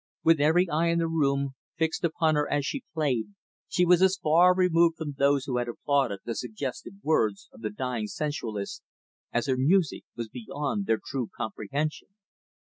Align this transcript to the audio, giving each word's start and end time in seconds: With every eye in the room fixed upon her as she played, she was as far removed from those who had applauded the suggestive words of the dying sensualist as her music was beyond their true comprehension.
With 0.23 0.41
every 0.41 0.67
eye 0.67 0.87
in 0.87 0.97
the 0.97 1.07
room 1.07 1.51
fixed 1.77 2.03
upon 2.03 2.33
her 2.33 2.51
as 2.51 2.65
she 2.65 2.81
played, 2.91 3.35
she 3.67 3.85
was 3.85 4.01
as 4.01 4.17
far 4.17 4.55
removed 4.55 4.95
from 4.97 5.11
those 5.15 5.45
who 5.45 5.57
had 5.57 5.67
applauded 5.69 6.21
the 6.25 6.33
suggestive 6.33 6.93
words 7.03 7.49
of 7.53 7.61
the 7.61 7.69
dying 7.69 8.07
sensualist 8.07 8.81
as 9.31 9.45
her 9.45 9.57
music 9.57 10.03
was 10.15 10.27
beyond 10.27 10.87
their 10.87 10.97
true 11.05 11.29
comprehension. 11.37 12.07